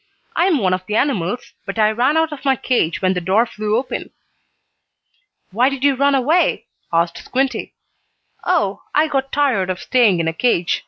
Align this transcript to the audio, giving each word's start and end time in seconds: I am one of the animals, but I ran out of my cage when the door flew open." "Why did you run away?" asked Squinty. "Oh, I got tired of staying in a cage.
I 0.35 0.45
am 0.47 0.57
one 0.57 0.73
of 0.73 0.83
the 0.87 0.95
animals, 0.95 1.53
but 1.63 1.77
I 1.77 1.91
ran 1.91 2.17
out 2.17 2.31
of 2.33 2.43
my 2.43 2.55
cage 2.55 3.03
when 3.03 3.13
the 3.13 3.21
door 3.21 3.45
flew 3.45 3.77
open." 3.77 4.09
"Why 5.51 5.69
did 5.69 5.83
you 5.83 5.93
run 5.93 6.15
away?" 6.15 6.65
asked 6.91 7.19
Squinty. 7.19 7.75
"Oh, 8.43 8.81
I 8.95 9.07
got 9.07 9.31
tired 9.31 9.69
of 9.69 9.79
staying 9.79 10.19
in 10.19 10.27
a 10.27 10.33
cage. 10.33 10.79